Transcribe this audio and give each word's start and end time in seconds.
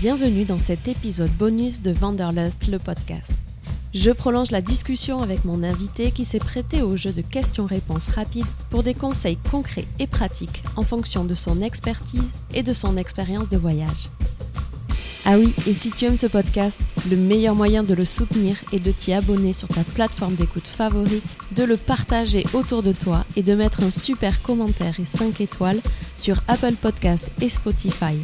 Bienvenue 0.00 0.44
dans 0.44 0.60
cet 0.60 0.86
épisode 0.86 1.32
bonus 1.32 1.82
de 1.82 1.90
Vanderlust, 1.90 2.68
le 2.68 2.78
podcast. 2.78 3.32
Je 3.92 4.12
prolonge 4.12 4.52
la 4.52 4.60
discussion 4.60 5.22
avec 5.22 5.44
mon 5.44 5.64
invité 5.64 6.12
qui 6.12 6.24
s'est 6.24 6.38
prêté 6.38 6.82
au 6.82 6.96
jeu 6.96 7.12
de 7.12 7.20
questions-réponses 7.20 8.06
rapides 8.06 8.46
pour 8.70 8.84
des 8.84 8.94
conseils 8.94 9.38
concrets 9.50 9.88
et 9.98 10.06
pratiques 10.06 10.62
en 10.76 10.84
fonction 10.84 11.24
de 11.24 11.34
son 11.34 11.62
expertise 11.62 12.30
et 12.54 12.62
de 12.62 12.72
son 12.72 12.96
expérience 12.96 13.48
de 13.48 13.56
voyage. 13.56 14.08
Ah 15.24 15.36
oui, 15.36 15.52
et 15.66 15.74
si 15.74 15.90
tu 15.90 16.04
aimes 16.04 16.16
ce 16.16 16.28
podcast, 16.28 16.78
le 17.10 17.16
meilleur 17.16 17.56
moyen 17.56 17.82
de 17.82 17.92
le 17.92 18.04
soutenir 18.04 18.54
est 18.72 18.78
de 18.78 18.92
t'y 18.92 19.12
abonner 19.12 19.52
sur 19.52 19.66
ta 19.66 19.82
plateforme 19.82 20.36
d'écoute 20.36 20.68
favorite, 20.68 21.24
de 21.56 21.64
le 21.64 21.76
partager 21.76 22.44
autour 22.52 22.84
de 22.84 22.92
toi 22.92 23.24
et 23.34 23.42
de 23.42 23.54
mettre 23.56 23.82
un 23.82 23.90
super 23.90 24.42
commentaire 24.42 25.00
et 25.00 25.06
5 25.06 25.40
étoiles 25.40 25.80
sur 26.16 26.40
Apple 26.46 26.74
Podcast 26.74 27.32
et 27.40 27.48
Spotify. 27.48 28.14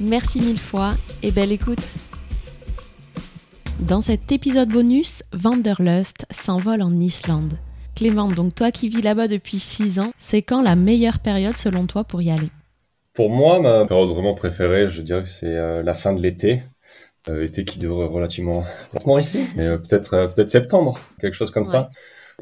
Merci 0.00 0.40
mille 0.40 0.58
fois 0.58 0.94
et 1.22 1.30
belle 1.30 1.52
écoute. 1.52 1.96
Dans 3.80 4.00
cet 4.00 4.32
épisode 4.32 4.68
bonus, 4.68 5.22
Vanderlust 5.32 6.26
s'envole 6.30 6.82
en 6.82 6.98
Islande. 6.98 7.58
Clément, 7.94 8.28
donc 8.28 8.54
toi 8.54 8.70
qui 8.70 8.88
vis 8.88 9.02
là-bas 9.02 9.28
depuis 9.28 9.60
6 9.60 10.00
ans, 10.00 10.12
c'est 10.18 10.42
quand 10.42 10.62
la 10.62 10.76
meilleure 10.76 11.20
période 11.20 11.56
selon 11.56 11.86
toi 11.86 12.04
pour 12.04 12.22
y 12.22 12.30
aller? 12.30 12.50
Pour 13.12 13.30
moi, 13.30 13.60
ma 13.60 13.86
période 13.86 14.10
vraiment 14.10 14.34
préférée, 14.34 14.88
je 14.88 15.02
dirais 15.02 15.22
que 15.22 15.28
c'est 15.28 15.46
euh, 15.46 15.82
la 15.82 15.94
fin 15.94 16.12
de 16.12 16.20
l'été. 16.20 16.62
Euh, 17.30 17.42
été 17.42 17.64
qui 17.64 17.78
devrait 17.78 18.06
relativement 18.06 18.64
lentement 18.92 19.18
ici, 19.18 19.46
mais 19.56 19.66
euh, 19.66 19.78
peut-être 19.78 20.12
euh, 20.12 20.28
peut-être 20.28 20.50
septembre, 20.50 21.00
quelque 21.18 21.34
chose 21.34 21.50
comme 21.50 21.64
ça. 21.64 21.88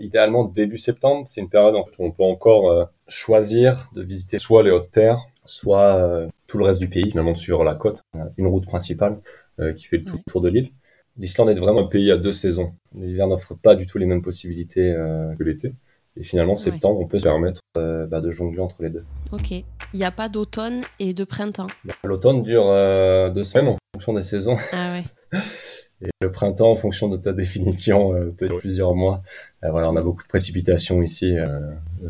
Idéalement 0.01 0.43
début 0.43 0.79
septembre, 0.79 1.23
c'est 1.29 1.41
une 1.41 1.49
période 1.49 1.77
où 1.77 2.05
on 2.05 2.11
peut 2.11 2.25
encore 2.25 2.89
choisir 3.07 3.91
de 3.95 4.03
visiter 4.03 4.39
soit 4.39 4.63
les 4.63 4.71
hautes 4.71 4.91
terres, 4.91 5.27
soit 5.45 5.97
euh, 5.97 6.29
tout 6.47 6.59
le 6.59 6.65
reste 6.65 6.81
du 6.81 6.89
pays, 6.89 7.11
finalement 7.11 7.33
de 7.33 7.39
suivre 7.39 7.65
la 7.65 7.75
côte, 7.75 8.03
une 8.37 8.47
route 8.47 8.65
principale 8.67 9.19
euh, 9.61 9.73
qui 9.73 9.85
fait 9.87 9.99
le 9.99 10.11
Ouais. 10.13 10.19
tour 10.31 10.41
de 10.41 10.49
l'île. 10.49 10.71
L'Islande 11.19 11.51
est 11.51 11.55
vraiment 11.55 11.81
un 11.81 11.89
pays 11.89 12.11
à 12.11 12.17
deux 12.17 12.33
saisons. 12.33 12.73
L'hiver 12.95 13.27
n'offre 13.27 13.55
pas 13.55 13.75
du 13.75 13.87
tout 13.87 13.99
les 13.99 14.07
mêmes 14.07 14.23
possibilités 14.23 14.93
euh, 14.93 15.35
que 15.37 15.43
l'été. 15.45 15.73
Et 16.17 16.23
finalement, 16.23 16.55
septembre, 16.55 17.01
on 17.01 17.07
peut 17.07 17.19
se 17.19 17.25
permettre 17.25 17.61
euh, 17.79 18.07
bah, 18.07 18.21
de 18.21 18.31
jongler 18.31 18.61
entre 18.61 18.83
les 18.83 18.91
deux. 18.91 19.05
Ok. 19.31 19.51
Il 19.51 19.65
n'y 19.95 20.05
a 20.05 20.11
pas 20.11 20.29
d'automne 20.29 20.83
et 20.99 21.13
de 21.15 21.25
printemps. 21.25 21.67
L'automne 22.05 22.43
dure 22.43 22.67
euh, 22.69 23.31
deux 23.31 23.45
semaines 23.45 23.69
en 23.69 23.79
fonction 23.95 24.13
des 24.15 24.23
saisons. 24.23 24.57
Ah 24.73 24.93
ouais. 24.93 25.39
Et 26.05 26.11
le 26.21 26.33
printemps, 26.33 26.73
en 26.73 26.77
fonction 26.77 27.09
de 27.09 27.17
ta 27.17 27.33
définition, 27.33 28.13
euh, 28.15 28.35
peut 28.37 28.49
durer 28.49 28.59
plusieurs 28.61 28.95
mois. 28.95 29.23
Euh, 29.63 29.71
voilà, 29.71 29.89
on 29.89 29.95
a 29.97 30.03
beaucoup 30.03 30.23
de 30.25 30.29
précipitations 30.29 31.01
ici. 31.01 31.39
euh, 31.39 31.61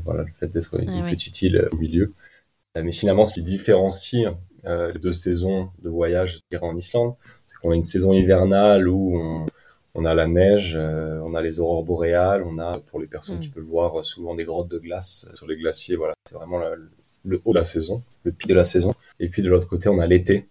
voilà, 0.05 0.23
le 0.23 0.33
fait 0.33 0.47
d'être 0.49 0.81
une 0.81 0.89
Ah 0.89 1.03
ouais. 1.03 1.11
petite 1.11 1.43
île 1.43 1.69
au 1.71 1.77
milieu. 1.77 2.13
Euh, 2.77 2.83
mais 2.83 2.93
finalement, 2.93 3.25
ce 3.25 3.35
qui 3.35 3.43
différencie 3.43 4.27
euh, 4.65 4.93
les 4.93 4.99
deux 4.99 5.13
saisons 5.13 5.71
de 5.83 5.89
voyage 5.91 6.37
je 6.37 6.41
dirais, 6.57 6.65
en 6.67 6.77
Islande, 6.77 7.15
c'est 7.47 7.57
qu'on 7.59 7.71
a 7.73 7.75
une 7.75 7.83
saison 7.83 8.13
hivernale 8.13 8.89
où 8.89 9.19
on, 9.19 9.47
on 9.95 10.05
a 10.05 10.15
la 10.15 10.27
neige, 10.27 10.77
euh, 10.81 11.21
on 11.27 11.35
a 11.35 11.43
les 11.43 11.61
aurores 11.61 11.85
boréales, 11.85 12.43
on 12.45 12.59
a, 12.59 12.79
pour 12.79 13.01
les 13.01 13.07
personnes 13.07 13.37
Mm. 13.37 13.41
qui 13.41 13.49
peuvent 13.49 13.65
voir, 13.65 14.05
souvent 14.05 14.35
des 14.35 14.45
grottes 14.45 14.69
de 14.71 14.79
glace 14.79 15.27
sur 15.35 15.47
les 15.47 15.57
glaciers. 15.57 15.97
Voilà, 15.97 16.15
c'est 16.27 16.35
vraiment 16.35 16.59
la- 16.59 16.75
le 17.25 17.41
haut 17.45 17.53
de 17.53 17.59
la 17.59 17.65
saison, 17.65 18.03
le 18.25 18.33
pic 18.33 18.49
de 18.49 18.55
la 18.55 18.65
saison. 18.65 18.95
Et 19.21 19.29
puis 19.29 19.43
de 19.43 19.49
l'autre 19.51 19.69
côté, 19.69 19.89
on 19.89 19.99
a 20.01 20.07
l'été 20.07 20.49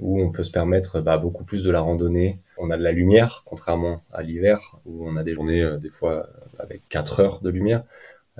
où 0.00 0.20
on 0.22 0.30
peut 0.32 0.44
se 0.44 0.50
permettre 0.50 1.00
bah, 1.00 1.18
beaucoup 1.18 1.44
plus 1.44 1.62
de 1.62 1.70
la 1.70 1.80
randonnée. 1.80 2.38
On 2.58 2.70
a 2.70 2.76
de 2.76 2.82
la 2.82 2.92
lumière, 2.92 3.42
contrairement 3.46 4.02
à 4.12 4.22
l'hiver, 4.22 4.76
où 4.86 5.06
on 5.08 5.16
a 5.16 5.22
des 5.22 5.34
journées 5.34 5.62
euh, 5.62 5.76
des 5.78 5.90
fois 5.90 6.26
avec 6.58 6.82
4 6.88 7.20
heures 7.20 7.40
de 7.42 7.50
lumière. 7.50 7.84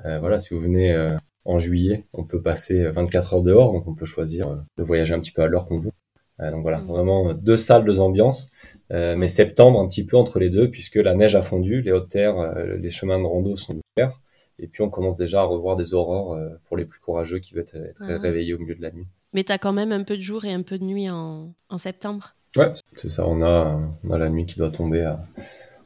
Euh, 0.05 0.19
voilà, 0.19 0.37
si 0.39 0.53
vous 0.53 0.59
venez 0.59 0.91
euh, 0.91 1.15
en 1.45 1.57
juillet, 1.57 2.05
on 2.13 2.23
peut 2.23 2.41
passer 2.41 2.83
24 2.89 3.33
heures 3.35 3.43
dehors, 3.43 3.73
donc 3.73 3.87
on 3.87 3.93
peut 3.95 4.05
choisir 4.05 4.49
euh, 4.49 4.55
de 4.77 4.83
voyager 4.83 5.13
un 5.13 5.19
petit 5.19 5.31
peu 5.31 5.41
à 5.41 5.47
l'heure 5.47 5.65
qu'on 5.67 5.79
veut. 5.79 5.91
Euh, 6.39 6.51
donc 6.51 6.61
voilà, 6.61 6.79
Mhm. 6.79 6.85
vraiment 6.87 7.29
euh, 7.29 7.33
deux 7.33 7.57
salles, 7.57 7.83
deux 7.85 7.99
ambiances. 7.99 8.49
Euh, 8.91 9.15
mais 9.15 9.27
septembre, 9.27 9.79
un 9.79 9.87
petit 9.87 10.03
peu 10.05 10.17
entre 10.17 10.39
les 10.39 10.49
deux, 10.49 10.69
puisque 10.69 10.95
la 10.95 11.15
neige 11.15 11.35
a 11.35 11.41
fondu, 11.41 11.81
les 11.81 11.91
hautes 11.91 12.09
terres, 12.09 12.37
euh, 12.39 12.75
les 12.77 12.89
chemins 12.89 13.17
de 13.19 13.23
rando 13.25 13.55
sont 13.55 13.77
ouverts. 13.97 14.19
Et 14.59 14.67
puis 14.67 14.83
on 14.83 14.89
commence 14.89 15.17
déjà 15.17 15.41
à 15.41 15.43
revoir 15.43 15.75
des 15.77 15.93
aurores 15.93 16.33
euh, 16.33 16.49
pour 16.67 16.77
les 16.77 16.85
plus 16.85 16.99
courageux 16.99 17.39
qui 17.39 17.53
veulent 17.53 17.63
être, 17.73 18.01
Ah. 18.01 18.17
réveillés 18.17 18.53
au 18.53 18.59
milieu 18.59 18.75
de 18.75 18.81
la 18.81 18.91
nuit. 18.91 19.07
Mais 19.33 19.43
t'as 19.43 19.57
quand 19.57 19.71
même 19.73 19.91
un 19.93 20.03
peu 20.03 20.17
de 20.17 20.21
jour 20.21 20.43
et 20.45 20.51
un 20.53 20.61
peu 20.61 20.77
de 20.77 20.83
nuit 20.83 21.09
en, 21.09 21.53
en 21.69 21.77
septembre. 21.77 22.35
Ouais, 22.57 22.71
c'est 22.97 23.09
ça. 23.09 23.25
On 23.27 23.41
a, 23.41 23.79
on 24.03 24.11
a 24.11 24.17
la 24.17 24.29
nuit 24.29 24.45
qui 24.45 24.57
doit 24.59 24.71
tomber 24.71 25.01
à, 25.03 25.21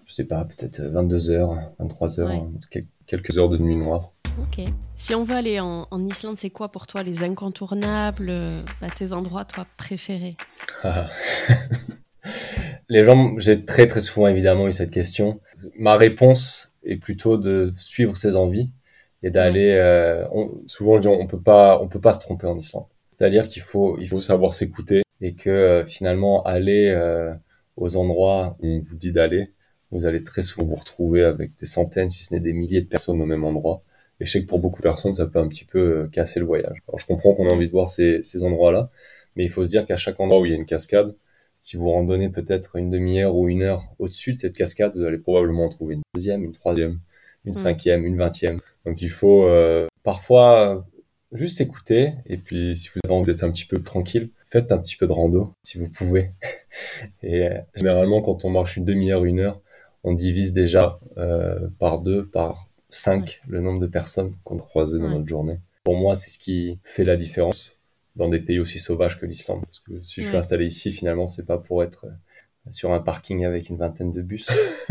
je 0.08 0.14
sais 0.14 0.24
pas, 0.26 0.44
peut-être 0.46 0.82
22h, 0.82 1.56
23h, 1.80 2.26
Ouais. 2.28 2.42
quel- 2.72 2.88
quelques 3.06 3.38
heures 3.38 3.50
de 3.50 3.58
nuit 3.60 3.76
noire. 3.76 4.10
Ok. 4.42 4.66
Si 4.96 5.16
on 5.16 5.24
veut 5.24 5.36
aller 5.36 5.60
en, 5.60 5.88
en 5.90 6.06
Islande, 6.06 6.38
c'est 6.38 6.50
quoi 6.50 6.70
pour 6.70 6.88
toi 6.88 7.04
les 7.04 7.24
incontournables, 7.24 8.30
euh, 8.30 8.62
bah, 8.82 8.88
tes 8.96 9.14
endroits 9.14 9.46
toi 9.46 9.66
préférés 9.78 10.36
Les 12.90 13.04
gens, 13.04 13.38
j'ai 13.40 13.64
très 13.64 13.88
très 13.88 14.02
souvent 14.02 14.28
évidemment 14.28 14.68
eu 14.68 14.74
cette 14.74 14.92
question. 14.92 15.40
Ma 15.78 15.98
réponse 15.98 16.74
est 16.84 16.98
plutôt 16.98 17.38
de 17.38 17.74
suivre 17.78 18.16
ses 18.18 18.36
envies 18.36 18.70
et 19.24 19.32
d'aller. 19.32 19.72
euh, 19.72 20.26
souvent, 20.68 21.00
on 21.04 21.28
peut 21.28 21.42
pas, 21.42 21.82
on 21.82 21.88
peut 21.88 22.02
pas 22.02 22.14
se 22.14 22.20
tromper 22.20 22.48
en 22.48 22.58
Islande. 22.58 22.86
C'est-à-dire 23.10 23.48
qu'il 23.48 23.62
faut, 23.62 23.98
il 24.00 24.08
faut 24.08 24.20
savoir 24.20 24.54
s'écouter 24.54 25.04
et 25.22 25.34
que 25.34 25.50
euh, 25.50 25.86
finalement 25.86 26.44
aller 26.44 26.90
euh, 26.90 27.34
aux 27.78 27.96
endroits 27.96 28.58
où 28.62 28.68
on 28.68 28.80
vous 28.82 28.96
dit 28.96 29.12
d'aller, 29.12 29.54
vous 29.92 30.06
allez 30.06 30.24
très 30.24 30.42
souvent 30.42 30.66
vous 30.68 30.76
retrouver 30.76 31.24
avec 31.24 31.56
des 31.58 31.66
centaines, 31.66 32.10
si 32.10 32.24
ce 32.24 32.34
n'est 32.34 32.40
des 32.42 32.54
milliers 32.54 32.82
de 32.82 32.88
personnes 32.88 33.22
au 33.22 33.26
même 33.26 33.46
endroit. 33.46 33.82
Et 34.20 34.26
je 34.26 34.32
sais 34.32 34.42
que 34.42 34.48
pour 34.48 34.60
beaucoup 34.60 34.78
de 34.78 34.84
personnes, 34.84 35.14
ça 35.16 35.28
peut 35.28 35.40
un 35.40 35.48
petit 35.48 35.66
peu 35.66 35.80
euh, 35.80 36.08
casser 36.08 36.40
le 36.40 36.46
voyage. 36.46 36.78
Alors 36.88 37.00
je 37.00 37.06
comprends 37.06 37.34
qu'on 37.34 37.48
a 37.48 37.52
envie 37.52 37.68
de 37.68 37.72
voir 37.72 37.88
ces, 37.88 38.24
ces 38.24 38.44
endroits-là, 38.44 38.90
mais 39.36 39.44
il 39.44 39.50
faut 39.50 39.66
se 39.66 39.70
dire 39.70 39.86
qu'à 39.86 39.98
chaque 39.98 40.20
endroit 40.20 40.40
où 40.40 40.46
il 40.46 40.52
y 40.52 40.56
a 40.56 40.58
une 40.58 40.66
cascade, 40.66 41.16
si 41.62 41.78
vous 41.78 41.90
randonnez 41.90 42.30
peut-être 42.30 42.76
une 42.76 42.90
demi-heure 42.90 43.36
ou 43.36 43.50
une 43.50 43.64
heure 43.64 43.84
au-dessus 44.00 44.34
de 44.34 44.38
cette 44.38 44.56
cascade, 44.56 44.94
vous 44.96 45.04
allez 45.04 45.18
probablement 45.18 45.66
en 45.66 45.70
trouver 45.70 45.96
une 45.96 46.02
deuxième, 46.14 46.44
une 46.44 46.54
troisième, 46.54 47.00
une 47.44 47.52
Mm. 47.52 47.56
cinquième, 47.56 48.06
une 48.06 48.18
vingtième. 48.18 48.60
Donc 48.86 49.02
il 49.02 49.10
faut 49.10 49.46
euh, 49.46 49.88
parfois 50.04 50.86
juste 51.32 51.62
écouter. 51.62 52.14
Et 52.28 52.38
puis 52.38 52.76
si 52.76 52.90
vous 52.90 53.00
avez 53.04 53.14
envie 53.14 53.32
d'être 53.32 53.44
un 53.44 53.52
petit 53.52 53.66
peu 53.66 53.82
tranquille, 53.82 54.30
faites 54.42 54.72
un 54.72 54.78
petit 54.78 54.96
peu 54.96 55.08
de 55.08 55.12
rando 55.12 55.54
si 55.64 55.78
vous 55.78 55.90
pouvez. 55.90 56.32
Et 57.24 57.48
euh, 57.48 57.60
généralement 57.76 58.22
quand 58.22 58.46
on 58.46 58.50
marche 58.50 58.78
une 58.78 58.86
demi-heure, 58.86 59.26
une 59.26 59.40
heure, 59.40 59.62
on 60.04 60.14
divise 60.14 60.54
déjà 60.54 61.00
euh, 61.18 61.68
par 61.80 62.02
deux, 62.02 62.26
par 62.26 62.65
cinq 62.96 63.42
le 63.48 63.60
nombre 63.62 63.80
de 63.80 63.88
personnes 63.88 64.34
qu'on 64.44 64.58
croisait 64.58 65.00
dans 65.00 65.10
notre 65.10 65.28
journée. 65.28 65.60
Pour 65.84 65.96
moi, 65.98 66.16
c'est 66.16 66.30
ce 66.32 66.40
qui 66.40 66.80
fait 66.84 67.04
la 67.04 67.16
différence 67.16 67.80
dans 68.16 68.30
des 68.30 68.40
pays 68.40 68.60
aussi 68.60 68.80
sauvages 68.80 69.20
que 69.20 69.26
l'Islande. 69.26 69.62
Parce 69.66 69.80
que 69.82 70.02
si 70.04 70.22
je 70.22 70.28
suis 70.28 70.38
installé 70.38 70.66
ici, 70.66 70.92
finalement, 70.92 71.28
c'est 71.28 71.46
pas 71.46 71.58
pour 71.58 71.84
être 71.84 72.06
euh, 72.06 72.72
sur 72.72 72.92
un 72.94 73.00
parking 73.00 73.46
avec 73.46 73.70
une 73.70 73.78
vingtaine 73.78 74.12
de 74.12 74.22
bus, 74.22 74.50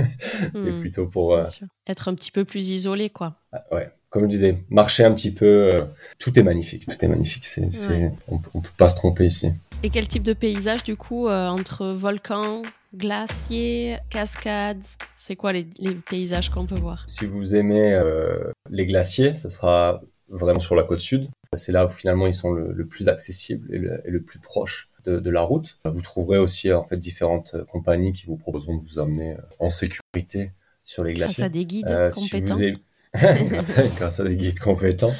mais 0.54 0.70
Hmm, 0.72 0.80
plutôt 0.80 1.06
pour, 1.06 1.34
euh. 1.34 1.44
Être 1.88 2.08
un 2.08 2.14
petit 2.14 2.30
peu 2.30 2.44
plus 2.44 2.68
isolé, 2.68 3.10
quoi. 3.10 3.34
ah, 3.52 3.64
ouais, 3.72 3.90
comme 4.10 4.24
je 4.24 4.28
disais, 4.28 4.58
marcher 4.68 5.04
un 5.04 5.12
petit 5.14 5.32
peu. 5.32 5.46
euh, 5.74 5.84
tout 6.18 6.38
est 6.38 6.42
magnifique, 6.42 6.86
tout 6.86 7.04
est 7.04 7.08
magnifique. 7.08 7.46
C'est, 7.46 7.70
c'est, 7.72 7.88
Ouais. 7.92 8.12
on, 8.28 8.38
on 8.54 8.60
peut 8.60 8.70
pas 8.76 8.88
se 8.88 8.94
tromper 8.96 9.26
ici. 9.26 9.52
Et 9.82 9.90
quel 9.90 10.06
type 10.06 10.22
de 10.22 10.32
paysage, 10.34 10.82
du 10.84 10.96
coup, 10.96 11.26
euh, 11.28 11.48
entre 11.48 11.86
volcans, 11.88 12.62
glaciers, 12.94 13.98
cascades 14.10 14.82
C'est 15.16 15.36
quoi 15.36 15.52
les, 15.52 15.66
les 15.78 15.94
paysages 15.94 16.50
qu'on 16.50 16.66
peut 16.66 16.78
voir? 16.78 17.04
Si 17.06 17.26
vous 17.26 17.54
aimez 17.56 17.92
euh, 17.94 18.50
les 18.70 18.86
glaciers, 18.86 19.34
ça 19.34 19.50
sera 19.50 20.00
vraiment 20.28 20.60
sur 20.60 20.74
la 20.74 20.82
côte 20.84 21.00
sud. 21.00 21.28
C'est 21.54 21.72
là 21.72 21.86
où 21.86 21.88
finalement 21.88 22.26
ils 22.26 22.34
sont 22.34 22.52
le, 22.52 22.72
le 22.72 22.86
plus 22.86 23.08
accessibles 23.08 23.72
et 23.74 23.78
le, 23.78 24.00
et 24.06 24.10
le 24.10 24.20
plus 24.22 24.38
proche 24.40 24.88
de, 25.04 25.20
de 25.20 25.30
la 25.30 25.42
route. 25.42 25.78
Vous 25.84 26.02
trouverez 26.02 26.38
aussi 26.38 26.72
en 26.72 26.82
fait 26.84 26.96
différentes 26.96 27.54
euh, 27.54 27.64
compagnies 27.64 28.12
qui 28.12 28.26
vous 28.26 28.36
proposeront 28.36 28.78
de 28.78 28.82
vous 28.88 28.98
amener 28.98 29.34
euh, 29.34 29.40
en 29.60 29.70
sécurité 29.70 30.52
sur 30.84 31.04
les 31.04 31.14
Grâce 31.14 31.28
glaciers. 31.36 31.44
à 31.44 31.48
des 31.48 31.64
guides 31.66 31.88
Euh, 31.88 32.10
compétents 32.10 32.58
grâce 33.96 34.18
à 34.20 34.24
des 34.24 34.34
guides 34.36 34.58
compétents. 34.58 35.12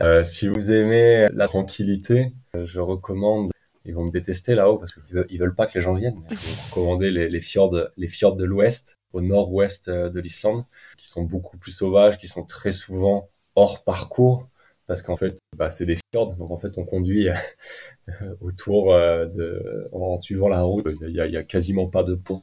Euh, 0.00 0.22
si 0.22 0.46
vous 0.48 0.70
aimez 0.72 1.26
la 1.34 1.48
tranquillité, 1.48 2.32
je 2.54 2.78
recommande. 2.80 3.50
Ils 3.84 3.94
vont 3.94 4.04
me 4.04 4.10
détester 4.10 4.54
là-haut 4.54 4.78
parce 4.78 4.92
qu'ils 4.92 5.14
veulent, 5.14 5.26
ils 5.28 5.38
veulent 5.38 5.54
pas 5.54 5.66
que 5.66 5.76
les 5.78 5.82
gens 5.82 5.94
viennent. 5.94 6.20
vais 6.28 6.36
vous 6.36 6.62
recommander 6.70 7.10
les, 7.10 7.28
les 7.28 7.40
fjords, 7.40 7.76
les 7.96 8.08
fjords 8.08 8.34
de 8.34 8.44
l'ouest, 8.44 8.98
au 9.12 9.20
nord-ouest 9.20 9.88
euh, 9.88 10.10
de 10.10 10.20
l'Islande, 10.20 10.64
qui 10.98 11.08
sont 11.08 11.22
beaucoup 11.22 11.56
plus 11.56 11.70
sauvages, 11.70 12.18
qui 12.18 12.28
sont 12.28 12.44
très 12.44 12.72
souvent 12.72 13.28
hors 13.54 13.84
parcours, 13.84 14.48
parce 14.86 15.02
qu'en 15.02 15.16
fait, 15.16 15.38
bah, 15.56 15.70
c'est 15.70 15.86
des 15.86 15.98
fjords. 16.12 16.34
Donc 16.36 16.50
en 16.50 16.58
fait, 16.58 16.76
on 16.78 16.84
conduit 16.84 17.28
euh, 17.28 17.34
autour 18.40 18.92
euh, 18.92 19.26
de, 19.26 19.88
en 19.92 20.20
suivant 20.20 20.48
la 20.48 20.62
route. 20.62 20.86
Il 21.02 21.14
y 21.14 21.20
a, 21.20 21.26
il 21.26 21.32
y 21.32 21.36
a 21.36 21.44
quasiment 21.44 21.88
pas 21.88 22.02
de 22.02 22.14
pont. 22.14 22.42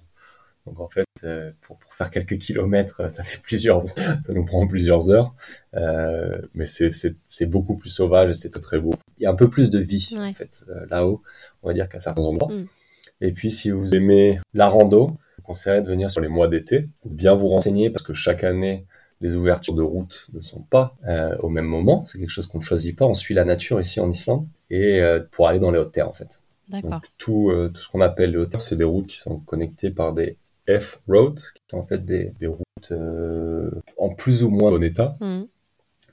Donc 0.65 0.79
en 0.79 0.87
fait, 0.87 1.05
euh, 1.23 1.51
pour, 1.61 1.77
pour 1.77 1.93
faire 1.93 2.11
quelques 2.11 2.37
kilomètres, 2.37 3.09
ça 3.11 3.23
fait 3.23 3.41
plusieurs, 3.41 3.81
ça 3.81 4.15
nous 4.29 4.45
prend 4.45 4.67
plusieurs 4.67 5.11
heures. 5.11 5.33
Euh, 5.75 6.41
mais 6.53 6.65
c'est, 6.65 7.45
beaucoup 7.45 7.75
plus 7.75 7.89
sauvage 7.89 8.29
et 8.29 8.33
c'est 8.33 8.49
très, 8.49 8.61
très 8.61 8.79
beau. 8.79 8.93
Il 9.17 9.23
y 9.23 9.25
a 9.25 9.31
un 9.31 9.35
peu 9.35 9.49
plus 9.49 9.71
de 9.71 9.79
vie 9.79 10.15
Ouais. 10.17 10.29
en 10.29 10.33
fait 10.33 10.63
euh, 10.69 10.85
là-haut, 10.89 11.21
on 11.63 11.67
va 11.67 11.73
dire 11.73 11.89
qu'à 11.89 11.99
certains 11.99 12.21
endroits. 12.21 12.51
Mm. 12.53 12.67
Et 13.21 13.31
puis 13.31 13.51
si 13.51 13.69
vous 13.69 13.95
aimez 13.95 14.39
la 14.53 14.67
rando, 14.67 15.17
je 15.31 15.35
vous 15.37 15.43
conseillerais 15.43 15.81
de 15.81 15.87
venir 15.87 16.09
sur 16.09 16.21
les 16.21 16.27
mois 16.27 16.47
d'été, 16.47 16.89
bien 17.05 17.35
vous 17.35 17.47
renseigner 17.47 17.89
parce 17.89 18.03
que 18.03 18.13
chaque 18.13 18.43
année 18.43 18.85
les 19.21 19.35
ouvertures 19.35 19.75
de 19.75 19.83
route 19.83 20.27
ne 20.33 20.41
sont 20.41 20.61
pas 20.61 20.95
euh, 21.07 21.37
au 21.37 21.49
même 21.49 21.65
moment. 21.65 22.03
C'est 22.05 22.19
quelque 22.19 22.31
chose 22.31 22.47
qu'on 22.47 22.57
ne 22.57 22.63
choisit 22.63 22.97
pas. 22.97 23.05
On 23.05 23.13
suit 23.13 23.35
la 23.35 23.45
nature 23.45 23.79
ici 23.79 23.99
en 23.99 24.09
Islande 24.09 24.47
et 24.69 24.99
euh, 24.99 25.21
pour 25.31 25.47
aller 25.47 25.59
dans 25.59 25.71
les 25.71 25.79
hautes 25.79 25.91
terres 25.91 26.09
en 26.09 26.13
fait. 26.13 26.41
D'accord. 26.69 27.01
Tout, 27.17 27.51
euh, 27.51 27.69
tout 27.69 27.81
ce 27.81 27.89
qu'on 27.89 28.01
appelle 28.01 28.31
les 28.31 28.37
hauteurs, 28.37 28.61
c'est 28.61 28.77
des 28.77 28.83
routes 28.83 29.07
qui 29.07 29.17
sont 29.17 29.37
connectées 29.39 29.91
par 29.91 30.13
des 30.13 30.37
F-roads, 30.69 31.35
qui 31.55 31.61
sont 31.69 31.77
en 31.79 31.85
fait 31.85 32.03
des, 32.05 32.31
des 32.39 32.47
routes 32.47 32.91
euh, 32.91 33.71
en 33.97 34.09
plus 34.09 34.43
ou 34.43 34.49
moins 34.49 34.71
bon 34.71 34.83
état, 34.83 35.17
Mm. 35.21 35.43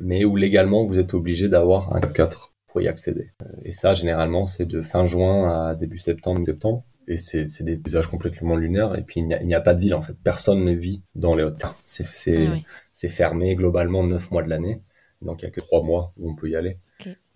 mais 0.00 0.24
où 0.24 0.36
légalement 0.36 0.86
vous 0.86 0.98
êtes 0.98 1.14
obligé 1.14 1.48
d'avoir 1.48 1.94
un 1.96 2.00
4 2.00 2.52
pour 2.68 2.80
y 2.80 2.88
accéder. 2.88 3.32
Euh, 3.42 3.46
Et 3.64 3.72
ça, 3.72 3.94
généralement, 3.94 4.44
c'est 4.44 4.66
de 4.66 4.82
fin 4.82 5.04
juin 5.06 5.68
à 5.70 5.74
début 5.74 5.98
septembre, 5.98 6.44
septembre. 6.44 6.84
Et 7.10 7.16
c'est 7.16 7.46
des 7.62 7.76
paysages 7.78 8.06
complètement 8.08 8.54
lunaires. 8.54 8.94
Et 8.98 9.02
puis, 9.02 9.20
il 9.20 9.26
n'y 9.46 9.54
a, 9.54 9.60
pas 9.62 9.72
de 9.72 9.80
ville, 9.80 9.94
en 9.94 10.02
fait. 10.02 10.12
Personne 10.22 10.62
ne 10.64 10.72
vit 10.72 11.02
dans 11.14 11.34
les. 11.34 11.48
C'est 11.86 12.04
c'est- 12.04 12.46
Ah 12.46 12.50
oui. 12.52 12.64
c'est 12.92 13.08
fermé 13.08 13.54
globalement 13.54 14.04
9 14.04 14.30
mois 14.30 14.42
de 14.42 14.50
l'année. 14.50 14.82
Donc, 15.22 15.40
il 15.40 15.46
n'y 15.46 15.48
a 15.48 15.50
que 15.52 15.62
3 15.62 15.82
mois 15.82 16.12
où 16.18 16.30
on 16.30 16.34
peut 16.34 16.50
y 16.50 16.54
aller. 16.56 16.76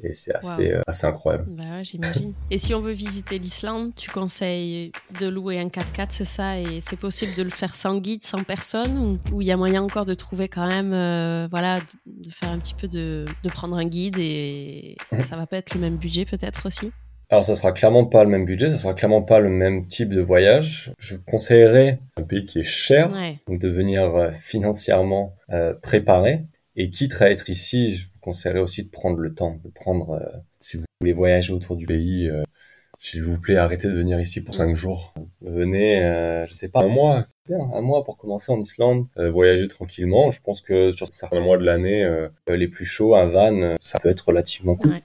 Et 0.02 0.12
c'est 0.14 0.34
assez, 0.34 0.72
euh, 0.72 0.82
assez 0.86 1.06
incroyable. 1.06 1.44
Bah 1.48 1.82
j'imagine. 1.82 2.32
Et 2.50 2.58
si 2.58 2.74
on 2.74 2.80
veut 2.80 2.92
visiter 2.92 3.38
l'Islande, 3.38 3.94
tu 3.94 4.10
conseilles 4.10 4.90
de 5.20 5.26
louer 5.28 5.58
un 5.60 5.68
4x4, 5.68 6.06
c'est 6.10 6.24
ça? 6.24 6.58
Et 6.58 6.80
c'est 6.80 6.98
possible 6.98 7.32
de 7.36 7.42
le 7.42 7.50
faire 7.50 7.76
sans 7.76 7.98
guide, 7.98 8.24
sans 8.24 8.42
personne? 8.42 9.18
Ou 9.32 9.42
il 9.42 9.46
y 9.46 9.52
a 9.52 9.56
moyen 9.56 9.82
encore 9.82 10.04
de 10.04 10.14
trouver 10.14 10.48
quand 10.48 10.66
même, 10.66 10.92
euh, 10.92 11.46
voilà, 11.50 11.78
de 12.06 12.30
faire 12.30 12.50
un 12.50 12.58
petit 12.58 12.74
peu 12.74 12.88
de, 12.88 13.24
de 13.42 13.48
prendre 13.48 13.76
un 13.76 13.84
guide 13.84 14.16
et 14.18 14.96
ça 15.28 15.36
va 15.36 15.46
pas 15.46 15.58
être 15.58 15.74
le 15.74 15.80
même 15.80 15.96
budget 15.96 16.24
peut-être 16.24 16.66
aussi? 16.66 16.90
Alors, 17.32 17.44
ça 17.44 17.54
sera 17.54 17.72
clairement 17.72 18.04
pas 18.04 18.24
le 18.24 18.30
même 18.30 18.44
budget, 18.44 18.68
ça 18.68 18.76
sera 18.76 18.92
clairement 18.92 19.22
pas 19.22 19.40
le 19.40 19.48
même 19.48 19.86
type 19.86 20.10
de 20.10 20.20
voyage. 20.20 20.92
Je 20.98 21.16
conseillerais 21.16 21.98
un 22.18 22.24
pays 22.24 22.44
qui 22.44 22.58
est 22.58 22.64
cher, 22.64 23.10
Ouais, 23.10 23.38
donc 23.48 23.58
de 23.58 23.70
venir 23.70 24.14
euh, 24.14 24.32
financièrement 24.38 25.34
euh, 25.50 25.72
préparé. 25.72 26.44
Et 26.76 26.90
quitte 26.90 27.22
à 27.22 27.30
être 27.30 27.48
ici, 27.48 28.04
conseillerais 28.22 28.60
aussi 28.60 28.84
de 28.84 28.88
prendre 28.88 29.18
le 29.18 29.34
temps, 29.34 29.60
de 29.62 29.68
prendre, 29.68 30.12
euh, 30.12 30.38
si 30.60 30.78
vous 30.78 30.84
voulez 31.00 31.12
voyager 31.12 31.52
autour 31.52 31.76
du 31.76 31.84
pays, 31.84 32.28
euh, 32.30 32.42
s'il 32.98 33.22
vous 33.22 33.36
plaît, 33.36 33.56
arrêtez 33.56 33.88
de 33.88 33.92
venir 33.92 34.18
ici 34.20 34.42
pour 34.42 34.54
cinq 34.54 34.74
jours. 34.76 35.12
Venez, 35.42 36.02
euh, 36.02 36.46
je 36.46 36.54
sais 36.54 36.68
pas, 36.68 36.80
un 36.80 36.88
mois, 36.88 37.24
un 37.50 37.80
mois 37.80 38.04
pour 38.04 38.16
commencer 38.16 38.50
en 38.52 38.60
Islande, 38.60 39.06
euh, 39.18 39.30
voyager 39.30 39.68
tranquillement. 39.68 40.30
Je 40.30 40.40
pense 40.40 40.60
que 40.60 40.92
sur 40.92 41.12
certains 41.12 41.40
mois 41.40 41.58
de 41.58 41.64
l'année, 41.64 42.08
les 42.48 42.68
plus 42.68 42.86
chauds, 42.86 43.14
un 43.16 43.26
van, 43.26 43.76
ça 43.80 43.98
peut 43.98 44.08
être 44.08 44.28
relativement 44.28 44.76
cool. 44.76 44.92
Ouais. 44.92 45.02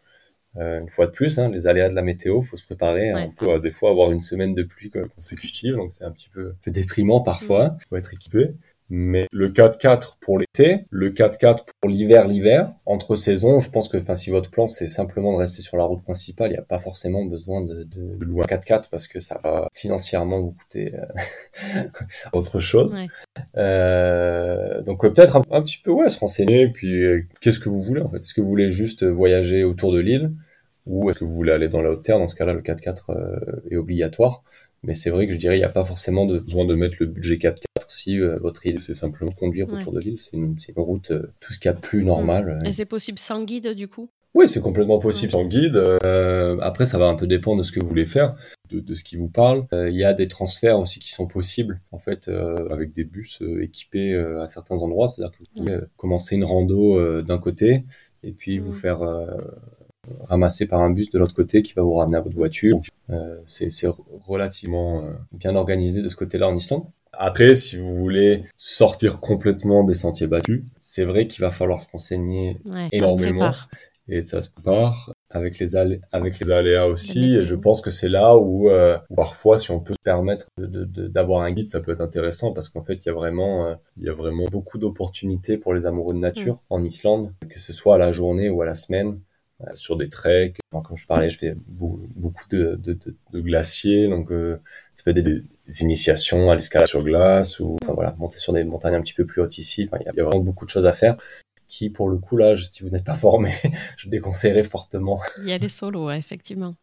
Euh, 0.57 0.79
une 0.81 0.89
fois 0.89 1.05
de 1.05 1.11
plus, 1.11 1.37
hein, 1.37 1.49
les 1.49 1.67
aléas 1.67 1.89
de 1.89 1.93
la 1.93 2.01
météo, 2.01 2.41
faut 2.41 2.57
se 2.57 2.63
préparer. 2.63 3.13
Ouais. 3.13 3.21
On 3.21 3.31
peut 3.31 3.49
euh, 3.49 3.59
des 3.59 3.71
fois 3.71 3.91
avoir 3.91 4.11
une 4.11 4.21
semaine 4.21 4.55
de 4.55 4.63
pluie 4.63 4.89
quoi, 4.89 5.07
consécutive, 5.07 5.75
donc 5.75 5.91
c'est 5.91 6.03
un 6.03 6.11
petit 6.11 6.29
peu, 6.29 6.55
déprimant 6.65 7.21
parfois. 7.21 7.77
Faut 7.89 7.95
être 7.95 8.13
équipé. 8.13 8.53
Mais 8.89 9.27
le 9.33 9.49
4x4 9.49 10.15
pour 10.21 10.39
l'été, 10.39 10.85
le 10.89 11.11
4x4 11.11 11.65
pour 11.81 11.89
l'hiver, 11.89 12.25
l'hiver, 12.27 12.71
entre 12.85 13.17
saisons, 13.17 13.59
je 13.59 13.69
pense 13.69 13.89
que 13.89 13.97
enfin, 13.97 14.15
si 14.15 14.29
votre 14.29 14.49
plan 14.49 14.65
c'est 14.65 14.87
simplement 14.87 15.33
de 15.33 15.37
rester 15.39 15.61
sur 15.61 15.75
la 15.75 15.83
route 15.83 16.01
principale, 16.03 16.51
il 16.51 16.53
n'y 16.53 16.59
a 16.59 16.63
pas 16.63 16.79
forcément 16.79 17.25
besoin 17.25 17.61
de, 17.61 17.83
de, 17.83 18.15
de 18.17 18.23
louer 18.25 18.43
un 18.49 18.55
4x4 18.55 18.89
parce 18.89 19.07
que 19.07 19.19
ça 19.19 19.41
va 19.43 19.67
financièrement 19.73 20.39
vous 20.39 20.51
coûter 20.53 20.93
euh, 20.95 21.83
autre 22.33 22.59
chose. 22.59 22.97
ouais. 22.99 23.07
Euh, 23.57 24.81
donc 24.83 25.01
peut-être 25.01 25.35
un, 25.35 25.41
un 25.51 25.61
petit 25.61 25.79
peu 25.83 25.91
ouais 25.91 26.09
se 26.09 26.19
renseigner 26.19 26.69
puis 26.69 27.03
euh, 27.03 27.23
qu'est-ce 27.41 27.59
que 27.59 27.69
vous 27.69 27.83
voulez 27.83 28.01
en 28.01 28.09
fait? 28.09 28.17
Est-ce 28.17 28.33
que 28.33 28.41
vous 28.41 28.47
voulez 28.49 28.69
juste 28.69 29.03
voyager 29.03 29.63
autour 29.63 29.91
de 29.91 29.99
l'île 29.99 30.31
ou 30.85 31.09
est-ce 31.09 31.19
que 31.19 31.25
vous 31.25 31.35
voulez 31.35 31.51
aller 31.51 31.67
dans 31.67 31.81
la 31.81 31.91
haute 31.91 32.03
terre? 32.03 32.19
Dans 32.19 32.27
ce 32.27 32.35
cas-là 32.35 32.53
le 32.53 32.61
4x4 32.61 33.11
euh, 33.11 33.39
est 33.69 33.75
obligatoire 33.75 34.43
mais 34.83 34.93
c'est 34.93 35.09
vrai 35.09 35.27
que 35.27 35.33
je 35.33 35.37
dirais 35.37 35.55
il 35.55 35.59
n'y 35.59 35.65
a 35.65 35.69
pas 35.69 35.85
forcément 35.85 36.25
de, 36.25 36.39
besoin 36.39 36.65
de 36.65 36.75
mettre 36.75 36.97
le 36.99 37.07
budget 37.07 37.35
4x4 37.35 37.63
si 37.89 38.19
euh, 38.19 38.37
votre 38.39 38.65
île 38.65 38.79
c'est 38.79 38.93
simplement 38.93 39.31
conduire 39.31 39.67
Ouais. 39.71 39.79
autour 39.81 39.93
de 39.93 39.99
l'île 39.99 40.19
c'est 40.21 40.35
une, 40.37 40.55
route 40.75 41.11
euh, 41.11 41.31
tout 41.39 41.53
ce 41.53 41.59
qu'il 41.59 41.69
y 41.69 41.71
a 41.71 41.73
de 41.73 41.79
plus 41.81 42.03
normal 42.03 42.61
Et 42.65 42.71
c'est 42.71 42.85
possible 42.85 43.17
sans 43.19 43.43
guide 43.43 43.69
du 43.73 43.87
coup? 43.87 44.09
Oui, 44.35 44.47
c'est 44.47 44.61
complètement 44.61 44.99
possible 44.99 45.31
sans 45.31 45.45
guide. 45.45 45.77
Euh, 45.77 46.59
après, 46.61 46.85
ça 46.85 46.99
va 46.99 47.07
un 47.07 47.15
peu 47.15 47.25
dépendre 47.25 47.59
de 47.59 47.63
ce 47.63 47.71
que 47.71 47.79
vous 47.79 47.87
voulez 47.87 48.05
faire, 48.05 48.35
de, 48.69 48.79
de 48.79 48.93
ce 48.93 49.03
qui 49.03 49.15
vous 49.15 49.29
parle. 49.29 49.65
Euh, 49.73 49.89
Il 49.89 49.95
y 49.97 50.03
a 50.03 50.13
des 50.13 50.27
transferts 50.27 50.77
aussi 50.77 50.99
qui 50.99 51.09
sont 51.09 51.25
possibles, 51.25 51.81
en 51.91 51.97
fait, 51.97 52.27
euh, 52.27 52.67
avec 52.69 52.91
des 52.93 53.03
bus 53.03 53.41
euh, 53.41 53.63
équipés 53.63 54.13
euh, 54.13 54.43
à 54.43 54.47
certains 54.47 54.75
endroits. 54.83 55.07
C'est-à-dire 55.07 55.31
que 55.35 55.39
vous 55.43 55.49
pouvez 55.63 55.73
euh, 55.77 55.89
commencer 55.95 56.35
une 56.35 56.43
rando 56.43 56.99
euh, 56.99 57.23
d'un 57.23 57.39
côté 57.39 57.85
et 58.21 58.31
puis 58.31 58.59
vous 58.59 58.73
Mm. 58.73 58.75
faire 58.75 59.01
euh, 59.01 59.25
ramasser 60.25 60.65
par 60.65 60.81
un 60.81 60.89
bus 60.89 61.09
de 61.11 61.19
l'autre 61.19 61.33
côté 61.35 61.61
qui 61.61 61.73
va 61.73 61.81
vous 61.83 61.95
ramener 61.95 62.17
à 62.17 62.21
votre 62.21 62.35
voiture. 62.35 62.81
Euh, 63.09 63.39
c'est 63.45 63.69
relativement 64.27 65.03
euh, 65.03 65.11
bien 65.33 65.55
organisé 65.55 66.01
de 66.01 66.09
ce 66.09 66.15
côté-là 66.15 66.47
en 66.49 66.55
Islande. 66.55 66.83
Après, 67.13 67.55
si 67.55 67.77
vous 67.77 67.95
voulez 67.95 68.43
sortir 68.57 69.19
complètement 69.19 69.83
des 69.83 69.95
sentiers 69.95 70.27
battus, 70.27 70.63
c'est 70.81 71.03
vrai 71.05 71.27
qu'il 71.27 71.41
va 71.43 71.51
falloir 71.51 71.81
se 71.81 71.89
renseigner 71.91 72.59
Ouais, 72.65 72.73
ça 72.83 72.89
se 72.89 72.95
Énormément. 72.95 73.51
et 74.09 74.21
ça 74.21 74.41
se 74.41 74.49
prépare 74.49 75.11
avec 75.29 75.57
les 75.59 75.75
alé- 75.75 75.99
avec 76.11 76.39
les 76.39 76.51
aléas 76.51 76.85
aussi 76.87 77.33
et 77.35 77.43
je 77.43 77.55
pense 77.55 77.81
que 77.81 77.89
c'est 77.91 78.07
là 78.07 78.37
où, 78.37 78.69
euh, 78.69 78.97
parfois 79.15 79.57
si 79.57 79.71
on 79.71 79.79
peut 79.81 79.93
se 79.93 80.03
permettre 80.03 80.47
d'avoir 80.57 81.41
un 81.41 81.51
guide 81.51 81.69
ça 81.69 81.79
peut 81.81 81.91
être 81.91 82.01
intéressant 82.01 82.53
parce 82.53 82.69
qu'en 82.69 82.83
fait 82.83 82.93
il 82.95 83.07
y 83.07 83.09
a 83.09 83.13
vraiment 83.13 83.67
euh, 83.67 83.75
y 83.99 84.07
a 84.09 84.13
vraiment 84.13 84.45
beaucoup 84.49 84.77
d'opportunités 84.77 85.57
pour 85.57 85.73
les 85.73 85.85
amoureux 85.85 86.13
de 86.13 86.19
nature 86.19 86.55
Mm. 86.55 86.57
en 86.69 86.81
Islande 86.81 87.33
que 87.49 87.59
ce 87.59 87.73
soit 87.73 87.95
à 87.95 87.97
la 87.97 88.11
journée 88.13 88.49
ou 88.49 88.61
à 88.61 88.65
la 88.65 88.75
semaine 88.75 89.19
sur 89.73 89.95
des 89.97 90.09
treks 90.09 90.57
Enfin, 90.71 90.87
comme 90.87 90.97
je 90.97 91.07
parlais 91.07 91.29
je 91.29 91.37
fais 91.37 91.55
beau- 91.67 91.99
beaucoup 92.15 92.47
de, 92.49 92.75
de, 92.75 92.93
de, 92.93 93.15
de 93.33 93.41
glaciers 93.41 94.07
donc 94.07 94.31
euh, 94.31 94.59
ça 94.95 95.03
peut 95.03 95.11
être 95.11 95.19
des, 95.23 95.41
des 95.67 95.81
initiations 95.81 96.51
à 96.51 96.55
l'escalade 96.55 96.87
sur 96.87 97.03
glace 97.03 97.59
ou 97.59 97.77
enfin, 97.83 97.93
voilà 97.93 98.15
monter 98.19 98.37
sur 98.37 98.53
des 98.53 98.63
montagnes 98.63 98.95
un 98.95 99.01
petit 99.01 99.13
peu 99.13 99.25
plus 99.25 99.41
hautes 99.41 99.57
ici 99.57 99.87
Enfin, 99.87 99.97
il 100.01 100.05
y 100.05 100.09
a- 100.09 100.11
il 100.13 100.19
a 100.19 100.23
vraiment 100.23 100.43
beaucoup 100.43 100.65
de 100.65 100.69
choses 100.69 100.85
à 100.85 100.93
faire 100.93 101.17
qui 101.67 101.89
pour 101.89 102.07
le 102.09 102.17
coup 102.17 102.37
là 102.37 102.55
je- 102.55 102.65
si 102.65 102.83
vous 102.83 102.89
n'êtes 102.89 103.03
pas 103.03 103.15
formé 103.15 103.53
je 103.97 104.09
déconseillerais 104.09 104.63
fortement 104.63 105.19
Y 105.43 105.51
aller 105.53 105.69
solo, 105.69 106.07
ouais, 106.07 106.17
effectivement. 106.19 106.75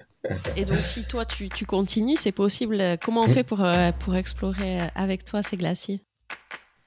Et 0.56 0.64
donc, 0.64 0.78
si 0.78 1.02
toi, 1.02 1.24
tu, 1.26 1.48
tu 1.50 1.66
continues, 1.66 2.16
c'est 2.16 2.32
possible. 2.32 2.96
Comment 3.04 3.22
on 3.24 3.26
Mm. 3.28 3.30
fait 3.30 3.44
pour, 3.44 3.62
euh, 3.62 3.90
pour 4.00 4.14
explorer 4.16 4.80
euh, 4.80 4.86
avec 4.94 5.24
toi 5.24 5.42
ces 5.42 5.56
glaciers? 5.56 6.00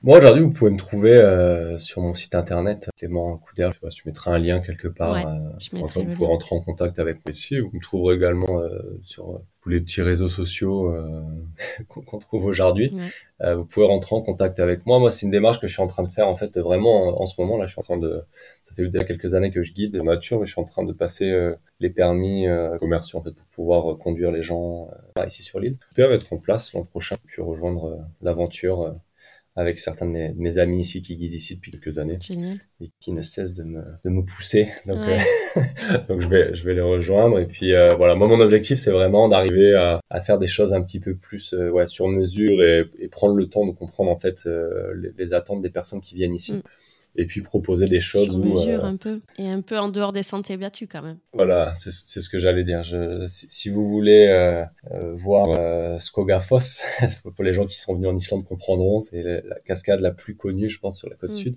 Moi, 0.04 0.20
aujourd'hui, 0.20 0.44
vous 0.44 0.52
pouvez 0.52 0.70
me 0.70 0.78
trouver 0.78 1.16
euh, 1.16 1.80
sur 1.80 2.04
mon 2.04 2.14
site 2.14 2.36
internet, 2.36 2.88
Clément 2.98 3.36
Couder. 3.38 3.70
Je 3.70 3.74
sais 3.74 3.80
pas 3.80 3.90
si 3.90 3.98
tu 3.98 4.08
mettras 4.08 4.32
un 4.34 4.38
lien 4.38 4.60
quelque 4.60 4.88
part. 4.88 5.16
Ouais, 5.16 5.26
euh, 5.26 5.80
vous 5.80 5.88
pouvez 5.88 6.06
lien. 6.06 6.28
rentrer 6.28 6.56
en 6.56 6.62
contact 6.62 7.00
avec 7.00 7.16
moi 7.26 7.32
ici. 7.32 7.60
Vous 7.60 7.72
me 7.74 7.82
trouverez 7.82 8.16
également 8.16 8.60
euh, 8.60 9.00
sur 9.04 9.32
euh, 9.32 9.38
tous 9.64 9.70
les 9.70 9.82
petits 9.82 10.04
réseaux 10.04 10.28
sociaux 10.28 10.92
euh, 10.92 11.24
qu'on 11.88 12.20
trouve 12.20 12.46
aujourd'hui. 12.46 12.94
Ouais. 12.94 13.08
Euh, 13.42 13.56
vous 13.56 13.66
pouvez 13.66 13.88
rentrer 13.88 14.16
en 14.16 14.22
contact 14.22 14.60
avec 14.60 14.86
moi. 14.86 15.00
Moi, 15.00 15.10
c'est 15.10 15.26
une 15.26 15.32
démarche 15.32 15.60
que 15.60 15.66
je 15.68 15.74
suis 15.74 15.82
en 15.82 15.88
train 15.88 16.04
de 16.04 16.10
faire 16.10 16.28
en 16.28 16.36
fait 16.36 16.60
vraiment 16.60 17.18
en, 17.18 17.24
en 17.24 17.26
ce 17.26 17.42
moment. 17.42 17.58
Là, 17.58 17.66
je 17.66 17.72
suis 17.72 17.80
en 17.80 17.84
train 17.84 17.98
de. 17.98 18.22
Ça 18.62 18.76
fait 18.76 18.88
déjà 18.88 19.04
quelques 19.04 19.34
années 19.34 19.50
que 19.50 19.64
je 19.64 19.74
guide 19.74 20.00
en 20.00 20.04
nature, 20.04 20.40
mais 20.40 20.46
je 20.46 20.52
suis 20.52 20.62
en 20.62 20.66
train 20.66 20.84
de 20.84 20.94
passer 20.94 21.32
euh, 21.32 21.56
les 21.80 21.90
permis 21.90 22.48
euh, 22.48 22.78
commerciaux 22.78 23.18
en 23.18 23.24
fait 23.24 23.32
pour 23.32 23.48
pouvoir 23.48 23.98
conduire 23.98 24.32
les 24.32 24.44
gens 24.44 24.90
euh, 25.18 25.26
ici 25.26 25.42
sur 25.42 25.60
l'île. 25.60 25.78
Je 25.90 26.04
peux 26.04 26.12
être 26.12 26.32
en 26.34 26.38
place 26.38 26.74
l'an 26.74 26.84
prochain, 26.84 27.16
puis 27.26 27.42
rejoindre 27.42 27.86
euh, 27.86 27.98
l'aventure. 28.22 28.96
Avec 29.58 29.80
certains 29.80 30.06
de 30.06 30.12
mes, 30.12 30.34
mes 30.36 30.58
amis 30.60 30.80
ici 30.82 31.02
qui 31.02 31.18
guident 31.18 31.34
ici 31.34 31.56
depuis 31.56 31.72
quelques 31.72 31.98
années 31.98 32.20
Génial. 32.22 32.60
et 32.80 32.92
qui 33.02 33.12
ne 33.12 33.22
cessent 33.24 33.52
de 33.54 33.64
me, 33.64 33.82
de 34.06 34.10
me 34.10 34.22
pousser. 34.24 34.70
Donc, 34.86 35.00
Ouais. 35.00 35.18
euh, 35.58 35.62
donc 36.08 36.22
je 36.22 36.28
vais, 36.30 36.56
je 36.56 36.64
vais 36.64 36.76
les 36.76 36.82
rejoindre. 36.82 37.40
Et 37.40 37.48
puis 37.48 37.74
euh, 37.74 37.96
voilà, 37.96 38.16
moi 38.16 38.28
mon 38.28 38.40
objectif 38.40 38.78
c'est 38.78 38.92
vraiment 38.92 39.28
d'arriver 39.28 39.74
à, 39.74 40.00
à 40.10 40.22
faire 40.22 40.38
des 40.38 40.48
choses 40.48 40.74
un 40.74 40.82
petit 40.82 41.00
peu 41.02 41.16
plus 41.16 41.54
euh, 41.54 41.70
ouais, 41.72 41.88
sur 41.88 42.08
mesure 42.08 42.62
et, 42.64 42.86
et 43.00 43.08
prendre 43.10 43.36
le 43.36 43.50
temps 43.50 43.66
de 43.66 43.72
comprendre 43.72 44.12
en 44.12 44.18
fait 44.20 44.44
euh, 44.46 44.94
les, 44.96 45.12
les 45.18 45.34
attentes 45.34 45.62
des 45.62 45.72
personnes 45.72 46.02
qui 46.02 46.16
viennent 46.16 46.36
ici. 46.36 46.54
Mm. 46.54 46.62
Et 47.20 47.26
puis 47.26 47.42
proposer 47.42 47.86
des 47.86 48.00
choses 48.00 48.32
Sur 48.32 48.40
mesure 48.40 48.86
euh, 48.86 48.90
un 48.90 48.96
peu. 48.96 49.22
Et 49.40 49.48
un 49.48 49.62
peu 49.62 49.78
en 49.80 49.90
dehors 49.90 50.14
des 50.14 50.22
sentiers 50.24 50.56
battus 50.58 50.88
quand 50.92 51.02
même. 51.02 51.18
voilà, 51.34 51.74
c'est 51.76 51.90
ce 51.92 52.30
que 52.30 52.38
j'allais 52.38 52.64
dire. 52.64 52.84
Je, 52.84 53.26
si, 53.28 53.48
si 53.50 53.70
vous 53.70 53.88
voulez 53.90 54.28
euh, 54.28 54.64
euh, 54.92 55.14
voir 55.16 56.00
Skogafoss, 56.00 56.84
pour 57.36 57.44
les 57.44 57.54
gens 57.54 57.66
qui 57.66 57.80
sont 57.80 57.96
venus 57.96 58.10
en 58.10 58.16
Islande 58.16 58.46
comprendront, 58.46 59.00
c'est 59.00 59.24
la, 59.24 59.42
la 59.42 59.60
cascade 59.66 60.00
la 60.00 60.12
plus 60.12 60.36
connue, 60.36 60.70
je 60.70 60.80
pense, 60.80 61.00
sur 61.00 61.10
la 61.10 61.16
côte 61.16 61.32
Mm. 61.32 61.34
sud. 61.34 61.56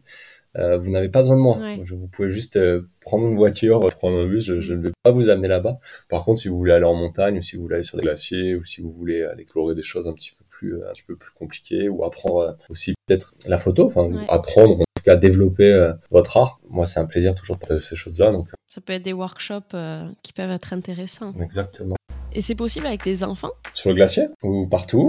Euh, 0.57 0.79
vous 0.79 0.91
n'avez 0.91 1.09
pas 1.09 1.21
besoin 1.21 1.37
de 1.37 1.43
moi. 1.43 1.59
Ouais. 1.59 1.79
Je, 1.85 1.95
vous 1.95 2.09
pouvez 2.09 2.31
juste 2.31 2.57
euh, 2.57 2.89
prendre 3.01 3.29
une 3.29 3.37
voiture, 3.37 3.87
prendre 3.91 4.19
un 4.19 4.27
bus. 4.27 4.45
Je, 4.45 4.59
je 4.61 4.75
ne 4.75 4.83
vais 4.83 4.91
pas 5.05 5.13
vous 5.13 5.29
amener 5.29 5.47
là-bas. 5.47 5.79
Par 6.09 6.25
contre, 6.25 6.41
si 6.41 6.49
vous 6.49 6.57
voulez 6.57 6.73
aller 6.73 6.85
en 6.87 6.95
montagne, 6.95 7.39
ou 7.39 7.43
si 7.43 7.55
vous 7.55 7.63
voulez 7.63 7.75
aller 7.77 7.85
sur 7.85 7.99
des 7.99 8.03
glaciers, 8.03 8.57
ou 8.57 8.65
si 8.65 8.81
vous 8.81 8.91
voulez 8.91 9.23
aller 9.23 9.43
explorer 9.43 9.77
des 9.77 9.83
choses 9.85 10.09
un 10.09 10.13
petit 10.13 10.33
peu 10.37 10.45
plus, 10.61 10.75
euh, 10.75 10.89
un 10.89 10.93
petit 10.93 11.03
peu 11.07 11.17
plus 11.17 11.31
compliquées, 11.33 11.89
ou 11.89 12.05
apprendre 12.05 12.39
euh, 12.41 12.53
aussi 12.69 12.93
peut-être 13.07 13.33
la 13.47 13.59
photo, 13.59 13.87
enfin 13.87 14.05
Ouais. 14.05 14.25
apprendre 14.29 14.81
en 14.81 14.85
tout 14.97 15.05
cas 15.05 15.17
développer 15.17 15.73
euh, 15.73 15.93
votre 16.11 16.37
art. 16.37 16.61
Moi, 16.69 16.87
c'est 16.87 17.01
un 17.01 17.07
plaisir 17.07 17.35
toujours 17.35 17.57
de 17.57 17.61
partager 17.61 17.81
ces 17.81 17.97
choses-là. 17.97 18.33
Donc, 18.33 18.49
Ça 18.69 18.81
peut 18.81 18.93
être 18.93 19.03
des 19.03 19.13
workshops 19.15 19.75
euh, 19.75 20.07
qui 20.23 20.33
peuvent 20.33 20.51
être 20.51 20.73
intéressants. 20.73 21.33
exactement. 21.41 21.97
Et 22.33 22.43
c'est 22.43 22.55
possible 22.55 22.87
avec 22.87 23.03
des 23.03 23.25
enfants? 23.25 23.51
Sur 23.75 23.91
le 23.91 23.97
glacier? 23.97 24.29
Ou 24.45 24.69
partout 24.69 25.01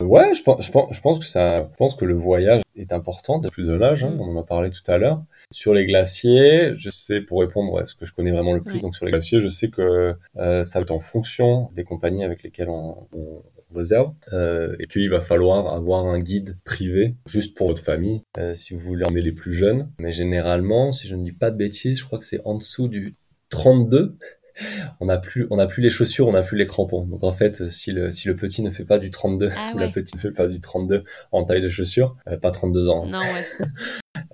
ou... 0.00 0.04
Ouais, 0.04 0.34
je 0.34 0.42
pense, 0.42 0.66
je 0.66 0.72
pense, 0.72 0.88
je 0.96 1.00
pense 1.00 1.18
que 1.20 1.24
ça, 1.24 1.60
je 1.70 1.76
pense 1.76 1.94
que 1.94 2.04
le 2.04 2.14
voyage 2.14 2.62
est 2.74 2.92
important 2.92 3.38
de 3.38 3.48
plus 3.50 3.66
de 3.68 3.72
l'âge. 3.74 4.02
Hein, 4.02 4.10
Mm. 4.16 4.20
on 4.20 4.36
en 4.36 4.40
a 4.40 4.42
parlé 4.42 4.70
tout 4.70 4.90
à 4.90 4.98
l'heure. 4.98 5.22
Sur 5.52 5.74
les 5.74 5.84
glaciers, 5.86 6.72
je 6.76 6.90
sais 6.90 7.20
pour 7.20 7.38
répondre 7.40 7.78
à 7.78 7.84
ce 7.84 7.94
que 7.94 8.04
je 8.04 8.12
connais 8.12 8.32
vraiment 8.32 8.52
le 8.52 8.62
plus. 8.62 8.76
Ouais. 8.76 8.80
Donc 8.80 8.96
sur 8.96 9.04
les 9.06 9.12
glaciers, 9.12 9.40
je 9.40 9.48
sais 9.48 9.68
que 9.68 10.16
euh, 10.38 10.62
ça 10.64 10.80
va 10.80 10.82
être 10.82 10.90
en 10.90 10.98
fonction 10.98 11.70
des 11.76 11.84
compagnies 11.84 12.24
avec 12.24 12.42
lesquelles 12.42 12.68
on, 12.68 13.06
on 13.12 13.42
réserve. 13.76 14.12
Euh, 14.32 14.76
et 14.78 14.86
puis 14.86 15.04
il 15.04 15.10
va 15.10 15.20
falloir 15.20 15.72
avoir 15.74 16.06
un 16.06 16.18
guide 16.18 16.58
privé 16.64 17.14
juste 17.26 17.56
pour 17.56 17.68
votre 17.68 17.82
famille 17.82 18.22
euh, 18.38 18.54
si 18.54 18.74
vous 18.74 18.80
voulez 18.80 19.04
emmener 19.04 19.22
les 19.22 19.32
plus 19.32 19.52
jeunes. 19.52 19.90
Mais 19.98 20.12
généralement, 20.12 20.92
si 20.92 21.08
je 21.08 21.14
ne 21.14 21.24
dis 21.24 21.32
pas 21.32 21.50
de 21.50 21.56
bêtises, 21.56 21.98
je 22.00 22.04
crois 22.04 22.18
que 22.18 22.26
c'est 22.26 22.40
en 22.44 22.56
dessous 22.56 22.88
du 22.88 23.16
32 23.50 24.16
on 25.00 25.06
n'a 25.06 25.18
plus, 25.18 25.46
on 25.50 25.58
a 25.58 25.66
plus 25.66 25.82
les 25.82 25.90
chaussures, 25.90 26.26
on 26.26 26.32
n'a 26.32 26.42
plus 26.42 26.56
les 26.56 26.66
crampons. 26.66 27.04
Donc 27.04 27.24
en 27.24 27.32
fait, 27.32 27.68
si 27.68 27.92
le, 27.92 28.10
si 28.10 28.28
le 28.28 28.36
petit 28.36 28.62
ne 28.62 28.70
fait 28.70 28.84
pas 28.84 28.98
du 28.98 29.10
32 29.10 29.50
Ah 29.56 29.72
ou 29.74 29.78
la 29.78 29.86
ouais. 29.86 29.92
petite 29.92 30.14
ne 30.16 30.20
fait 30.20 30.32
pas 30.32 30.48
du 30.48 30.60
32 30.60 31.04
en 31.32 31.44
taille 31.44 31.60
de 31.60 31.68
chaussures, 31.68 32.16
a 32.26 32.36
pas 32.36 32.50
32 32.50 32.88
ans. 32.88 33.06
Non, 33.06 33.20
ouais. 33.20 33.66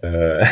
Euh, 0.04 0.42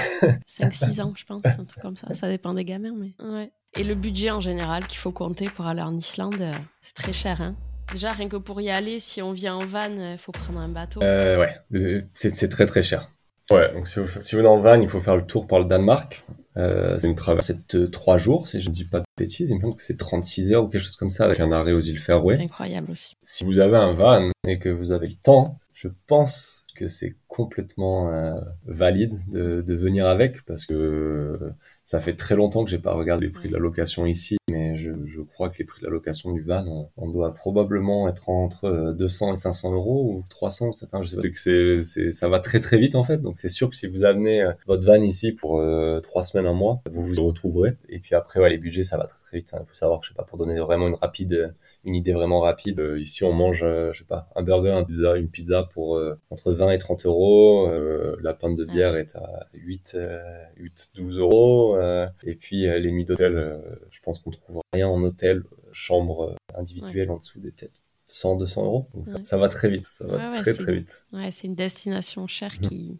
5-6 0.60 1.00
ans, 1.00 1.12
je 1.16 1.24
pense, 1.24 1.42
un 1.44 1.64
truc 1.64 1.82
comme 1.82 1.96
ça. 1.96 2.12
Ça 2.14 2.28
dépend 2.28 2.54
des 2.54 2.64
gamins, 2.64 2.94
mais. 2.96 3.14
Ouais. 3.24 3.50
Et 3.76 3.82
le 3.82 3.94
budget 3.94 4.30
en 4.30 4.40
général 4.40 4.86
qu'il 4.86 4.98
faut 4.98 5.10
compter 5.10 5.46
pour 5.46 5.66
aller 5.66 5.82
en 5.82 5.96
Islande, 5.96 6.40
euh, 6.40 6.52
c'est 6.80 6.94
très 6.94 7.12
cher, 7.12 7.40
hein. 7.40 7.56
Déjà, 7.92 8.12
rien 8.12 8.28
que 8.28 8.36
pour 8.36 8.60
y 8.60 8.70
aller, 8.70 9.00
si 9.00 9.20
on 9.20 9.32
vient 9.32 9.56
en 9.56 9.66
van, 9.66 9.88
il 9.90 10.18
faut 10.18 10.32
prendre 10.32 10.60
un 10.60 10.68
bateau. 10.68 11.00
euh, 11.02 11.38
ouais, 11.38 12.06
c'est 12.12 12.48
très 12.48 12.66
très 12.66 12.82
cher. 12.82 13.10
Ouais, 13.50 13.72
donc 13.72 13.88
si 13.88 13.98
vous, 13.98 14.06
si 14.06 14.34
vous 14.34 14.38
venez 14.42 14.48
en 14.48 14.60
van, 14.60 14.80
il 14.80 14.88
faut 14.88 15.00
faire 15.00 15.16
le 15.16 15.26
tour 15.26 15.46
par 15.48 15.58
le 15.58 15.64
Danemark. 15.64 16.24
Euh, 16.56 16.98
c'est 16.98 17.06
une 17.08 17.14
traversée 17.14 17.56
de 17.72 17.86
3 17.86 18.18
jours, 18.18 18.46
si 18.46 18.60
je 18.60 18.68
ne 18.68 18.74
dis 18.74 18.84
pas 18.84 19.00
de 19.00 19.04
bêtises. 19.18 19.50
Il 19.50 19.56
me 19.56 19.60
semble 19.60 19.76
que 19.76 19.82
c'est 19.82 19.96
36 19.96 20.52
heures 20.52 20.64
ou 20.64 20.68
quelque 20.68 20.82
chose 20.82 20.96
comme 20.96 21.10
ça, 21.10 21.24
avec 21.24 21.40
un 21.40 21.50
arrêt 21.52 21.72
aux 21.72 21.80
îles 21.80 21.98
Faroé. 21.98 22.36
C'est 22.36 22.42
incroyable 22.42 22.90
aussi. 22.90 23.14
si 23.22 23.44
vous 23.44 23.58
avez 23.58 23.76
un 23.76 23.92
van 23.92 24.30
et 24.46 24.58
que 24.58 24.68
vous 24.68 24.92
avez 24.92 25.08
le 25.08 25.14
temps, 25.14 25.58
je 25.80 25.88
pense 26.06 26.66
que 26.76 26.88
c'est 26.88 27.16
complètement 27.26 28.10
euh, 28.10 28.38
valide 28.66 29.18
de, 29.28 29.62
de 29.62 29.74
venir 29.74 30.06
avec 30.06 30.44
parce 30.44 30.66
que 30.66 30.74
euh, 30.74 31.54
ça 31.90 32.00
fait 32.00 32.14
très 32.14 32.36
longtemps 32.36 32.64
que 32.64 32.70
j'ai 32.70 32.78
pas 32.78 32.92
regardé 32.92 33.26
les 33.26 33.32
prix 33.32 33.48
de 33.48 33.54
la 33.54 33.58
location 33.58 34.04
ici, 34.04 34.36
mais 34.50 34.76
je, 34.76 34.90
je 35.06 35.22
crois 35.22 35.48
que 35.48 35.56
les 35.58 35.64
prix 35.64 35.80
de 35.80 35.86
la 35.86 35.90
location 35.90 36.32
du 36.32 36.42
van, 36.42 36.90
on, 36.98 37.10
doit 37.10 37.32
probablement 37.32 38.08
être 38.08 38.28
entre 38.28 38.66
euh, 38.66 38.92
200 38.92 39.32
et 39.32 39.36
500 39.36 39.72
euros 39.72 40.12
ou 40.12 40.24
300, 40.28 40.68
enfin, 40.68 41.02
je 41.02 41.08
sais 41.08 41.16
pas. 41.16 41.22
Que 41.22 41.40
c'est, 41.40 41.82
c'est, 41.82 42.12
ça 42.12 42.28
va 42.28 42.40
très 42.40 42.60
très 42.60 42.76
vite 42.76 42.94
en 42.94 43.04
fait, 43.04 43.22
donc 43.22 43.38
c'est 43.38 43.48
sûr 43.48 43.70
que 43.70 43.76
si 43.76 43.86
vous 43.86 44.04
amenez 44.04 44.42
euh, 44.42 44.52
votre 44.66 44.84
van 44.84 45.00
ici 45.02 45.32
pour 45.32 45.60
euh, 45.60 46.00
trois 46.00 46.22
semaines, 46.22 46.46
un 46.46 46.52
mois, 46.52 46.82
vous 46.92 47.06
vous 47.06 47.14
y 47.14 47.20
retrouverez. 47.20 47.78
Et 47.88 48.00
puis 48.00 48.14
après, 48.14 48.38
ouais, 48.38 48.50
les 48.50 48.58
budgets, 48.58 48.82
ça 48.82 48.98
va 48.98 49.06
très 49.06 49.18
très 49.18 49.38
vite. 49.38 49.50
Il 49.58 49.66
faut 49.66 49.74
savoir 49.74 50.00
que 50.00 50.04
je 50.04 50.10
sais 50.10 50.16
pas 50.16 50.24
pour 50.24 50.36
donner 50.36 50.60
vraiment 50.60 50.88
une 50.88 50.96
rapide 50.96 51.54
une 51.84 51.94
idée 51.94 52.12
vraiment 52.12 52.40
rapide. 52.40 52.78
Euh, 52.80 53.00
ici, 53.00 53.24
on 53.24 53.32
mange, 53.32 53.62
euh, 53.62 53.92
je 53.92 53.98
sais 54.00 54.04
pas, 54.04 54.28
un 54.36 54.42
burger, 54.42 54.70
un 54.72 54.84
pizza, 54.84 55.16
une 55.16 55.28
pizza 55.28 55.62
pour 55.72 55.96
euh, 55.96 56.14
entre 56.30 56.52
20 56.52 56.70
et 56.72 56.78
30 56.78 57.06
euros. 57.06 57.68
Euh, 57.68 58.16
la 58.22 58.34
pinte 58.34 58.56
de 58.56 58.64
bière 58.64 58.96
est 58.96 59.16
à 59.16 59.48
8, 59.54 59.92
euh, 59.94 60.20
8 60.56 60.90
12 60.96 61.18
euros. 61.18 61.76
Euh, 61.76 62.06
et 62.24 62.34
puis, 62.34 62.66
euh, 62.68 62.78
les 62.78 62.90
nuits 62.92 63.04
d'hôtel, 63.04 63.60
je 63.90 64.00
pense 64.00 64.18
qu'on 64.18 64.30
trouve 64.30 64.60
rien 64.72 64.88
en 64.88 65.02
hôtel, 65.02 65.42
chambre 65.72 66.34
individuelle 66.54 67.10
en 67.10 67.16
dessous 67.16 67.40
des 67.40 67.52
têtes. 67.52 67.72
100, 68.06 68.36
200 68.36 68.64
euros. 68.64 68.88
Donc 68.94 69.06
ça, 69.06 69.16
Ouais. 69.18 69.24
ça 69.24 69.36
va 69.36 69.48
très 69.48 69.68
vite. 69.70 69.86
Ça 69.86 70.04
va 70.06 70.16
Ouais, 70.16 70.26
ouais, 70.30 70.32
très 70.42 70.52
très 70.52 70.72
vite. 70.74 71.06
Ouais, 71.12 71.30
c'est 71.30 71.46
une 71.46 71.54
destination 71.54 72.26
chère 72.26 72.58
qui, 72.58 72.98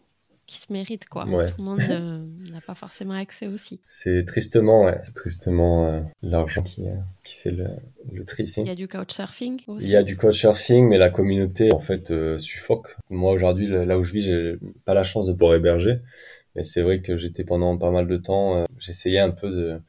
qui 0.51 0.59
se 0.59 0.73
mérite, 0.73 1.09
quoi. 1.09 1.27
Ouais. 1.29 1.47
Tout 1.47 1.55
le 1.59 1.65
monde 1.65 1.81
euh, 1.91 2.25
n'a 2.53 2.61
pas 2.61 2.75
forcément 2.75 3.15
accès 3.15 3.47
aussi. 3.47 3.81
C'est 3.87 4.25
tristement, 4.27 4.85
ouais, 4.87 4.99
c'est 5.05 5.15
tristement 5.15 5.87
euh, 5.87 6.01
l'argent 6.23 6.63
qui, 6.63 6.89
euh, 6.89 6.95
qui 7.23 7.37
fait 7.37 7.53
le, 7.53 7.67
le 8.13 8.25
tri 8.25 8.43
ici. 8.43 8.63
Il 8.63 8.67
y 8.67 8.71
a 8.71 8.75
du 8.75 8.89
couchsurfing 8.89 9.61
aussi. 9.69 9.87
Il 9.87 9.91
y 9.93 9.97
a 9.97 10.03
du 10.03 10.17
couchsurfing, 10.17 10.89
mais 10.89 10.99
la 10.99 11.11
communauté, 11.11 11.73
en 11.73 11.79
fait, 11.79 12.13
suffoque. 12.39 12.97
Moi, 13.11 13.31
aujourd'hui, 13.33 13.69
là 13.69 13.97
où 13.99 14.03
je 14.03 14.13
vis, 14.13 14.23
j'ai 14.23 14.57
pas 14.85 14.95
la 14.95 15.05
chance 15.05 15.27
de 15.27 15.33
pouvoir 15.33 15.55
héberger. 15.55 16.01
Mais 16.57 16.65
c'est 16.65 16.83
vrai 16.83 17.01
que 17.01 17.17
j'étais 17.17 17.45
pendant 17.45 17.79
pas 17.79 17.93
mal 17.93 18.09
de 18.09 18.17
temps, 18.17 18.67
j'essayais 18.81 19.21
un 19.21 19.31
peu 19.31 19.49
de, 19.51 19.81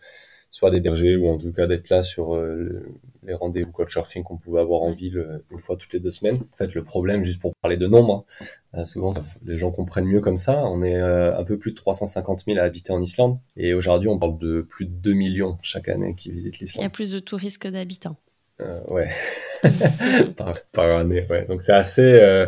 soit 0.51 0.70
d'héberger 0.70 1.15
ou 1.15 1.27
en 1.27 1.39
tout 1.39 1.51
cas 1.51 1.65
d'être 1.65 1.89
là 1.89 2.03
sur 2.03 2.36
euh, 2.36 2.56
le- 2.56 2.86
les 3.24 3.34
rendez-vous 3.34 3.72
couchsurfing 3.72 4.24
qu'on 4.24 4.38
pouvait 4.38 4.60
avoir 4.62 4.82
en 4.84 4.91
ville 4.91 5.18
euh, 5.18 5.39
une 5.51 5.58
fois 5.60 5.75
toutes 5.75 5.94
les 5.94 6.00
deux 6.00 6.12
semaines. 6.12 6.36
En 6.53 6.56
fait, 6.58 6.74
le 6.75 6.84
problème, 6.84 7.24
juste 7.24 7.41
pour 7.41 7.53
parler 7.62 7.77
de 7.77 7.88
nombre, 7.88 8.25
hein, 8.39 8.46
euh, 8.75 8.86
souvent 8.86 9.12
ça- 9.12 9.24
les 9.46 9.58
gens 9.58 9.72
comprennent 9.72 10.06
mieux 10.06 10.22
comme 10.22 10.38
ça. 10.38 10.66
On 10.66 10.82
est 10.84 10.96
euh, 10.96 11.38
un 11.38 11.44
peu 11.44 11.58
plus 11.58 11.72
de 11.72 11.75
350 11.75 12.44
000 12.46 12.58
à 12.60 12.63
habiter 12.63 12.92
en 12.94 13.01
Islande. 13.01 13.38
Et 13.58 13.74
aujourd'hui, 13.74 14.08
on 14.10 14.18
parle 14.20 14.38
de 14.40 14.62
plus 14.62 14.86
de 14.86 14.92
2 14.92 15.13
millions 15.13 15.58
chaque 15.62 15.90
année 15.90 16.16
qui 16.16 16.32
visitent 16.32 16.56
Il 16.56 16.62
y 16.62 16.63
a 16.63 16.66
l'Islande. 16.66 16.92
plus 16.92 17.12
de 17.12 17.20
touristes 17.20 17.62
que 17.62 17.68
d'habitants. 17.68 18.18
Euh, 18.62 18.82
ouais. 18.90 19.10
par, 20.38 20.56
par 20.72 20.98
année, 20.98 21.25
ouais. 21.30 21.46
Donc 21.46 21.62
c'est 21.62 21.74
assez, 21.74 22.01
euh, 22.01 22.46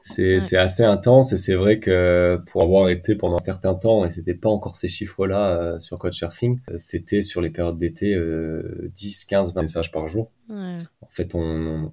c'est 0.00 0.36
Ouais. 0.38 0.56
assez 0.56 0.82
intense 0.84 1.32
et 1.32 1.38
c'est 1.38 1.54
vrai 1.54 1.78
que 1.80 2.40
pour 2.48 2.62
avoir 2.62 2.88
été 2.88 3.14
pendant 3.16 3.36
un 3.36 3.40
certain 3.44 3.74
temps 3.74 4.04
et 4.04 4.10
c'était 4.10 4.34
pas 4.34 4.48
encore 4.48 4.76
ces 4.76 4.88
chiffres-là 4.88 5.50
euh, 5.50 5.78
sur 5.80 5.98
Couchsurfing, 5.98 6.60
c'était 6.76 7.22
sur 7.22 7.40
les 7.40 7.50
périodes 7.50 7.78
d'été 7.78 8.14
euh, 8.14 8.90
10, 8.94 9.24
15, 9.24 9.54
20 9.54 9.62
messages 9.62 9.90
par 9.92 10.08
jour. 10.08 10.30
Ouais, 10.48 10.76
En 11.00 11.08
fait, 11.10 11.34
on, 11.34 11.92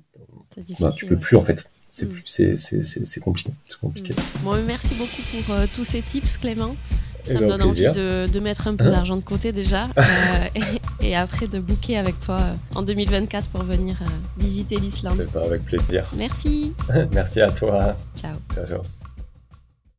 c'est 0.55 0.79
bah, 0.79 0.91
tu 0.95 1.05
peux 1.07 1.15
ouais. 1.15 1.21
plus 1.21 1.37
en 1.37 1.41
fait. 1.41 1.69
C'est 1.95 2.07
Mm. 2.07 2.11
c'est 3.05 3.19
compliqué, 3.19 3.51
compliqué. 3.79 4.15
Bon, 4.43 4.55
mais 4.55 4.63
merci 4.63 4.95
beaucoup 4.95 5.21
pour 5.45 5.53
euh, 5.55 5.67
tous 5.75 5.83
ces 5.85 6.01
tips, 6.01 6.37
Clément. 6.37 6.73
Ça 7.23 7.33
Eh 7.33 7.33
me 7.35 7.39
ben, 7.41 7.47
donne 7.49 7.61
envie 7.61 7.83
de, 7.83 8.25
de 8.27 8.39
mettre 8.39 8.67
un 8.67 8.75
peu 8.75 8.85
Hein 8.85 8.91
d'argent 8.91 9.15
de 9.15 9.21
côté 9.21 9.51
déjà 9.51 9.85
euh, 9.97 10.01
et, 10.99 11.07
et 11.09 11.15
après 11.15 11.47
de 11.47 11.59
booker 11.59 11.95
avec 11.97 12.19
toi 12.19 12.39
euh, 12.39 12.53
en 12.75 12.81
2024 12.81 13.47
pour 13.47 13.61
venir 13.63 13.95
visiter 14.39 14.77
l'Islande. 14.77 15.17
C'est 15.17 15.31
pas 15.31 15.45
avec 15.45 15.63
plaisir. 15.63 16.09
Merci. 16.17 16.73
Merci 17.11 17.41
à 17.41 17.51
toi. 17.51 17.95
Ciao. 18.17 18.35
Ciao, 18.55 18.65
ciao. 18.65 19.02